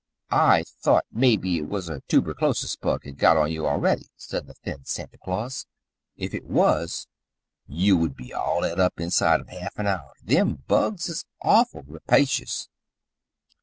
"I 0.31 0.63
thought 0.63 1.05
mebby 1.11 1.59
it 1.59 1.69
was 1.69 1.87
a 1.87 2.01
toober 2.09 2.33
chlosis 2.33 2.75
bug 2.75 3.05
had 3.05 3.19
got 3.19 3.37
on 3.37 3.51
you 3.51 3.67
already," 3.67 4.07
said 4.17 4.47
the 4.47 4.55
thin 4.55 4.83
Santa 4.83 5.19
Claus. 5.19 5.67
"If 6.17 6.33
it 6.33 6.43
was 6.45 7.07
you 7.67 7.95
would 7.97 8.15
be 8.15 8.33
all 8.33 8.65
eat 8.65 8.79
up 8.79 8.99
inside 8.99 9.41
of 9.41 9.49
half 9.49 9.77
an 9.77 9.85
hour. 9.85 10.13
Them 10.23 10.63
bugs 10.67 11.07
is 11.07 11.23
awful 11.43 11.83
rapacious." 11.83 12.67